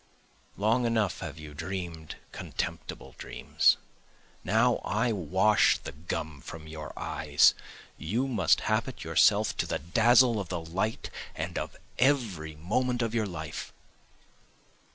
Long 0.57 0.87
enough 0.87 1.19
have 1.19 1.37
you 1.37 1.53
dream'd 1.53 2.15
contemptible 2.31 3.13
dreams, 3.19 3.77
Now 4.43 4.77
I 4.77 5.11
wash 5.11 5.77
the 5.77 5.91
gum 5.91 6.41
from 6.43 6.65
your 6.65 6.91
eyes, 6.97 7.53
You 7.99 8.27
must 8.27 8.61
habit 8.61 9.03
yourself 9.03 9.55
to 9.57 9.67
the 9.67 9.77
dazzle 9.77 10.39
of 10.39 10.49
the 10.49 10.59
light 10.59 11.11
and 11.35 11.55
of 11.59 11.77
every 11.99 12.55
moment 12.55 13.03
of 13.03 13.13
your 13.13 13.27
life. 13.27 13.71